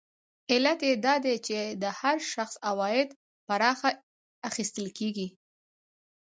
علت 0.51 0.79
یې 0.89 0.93
دا 1.05 1.15
دی 1.25 1.35
چې 1.47 1.57
د 1.81 1.83
هر 1.99 2.17
شخص 2.33 2.55
عواید 2.69 3.09
پراخه 3.47 3.89
اخیستل 4.49 4.87
کېږي 4.97 5.27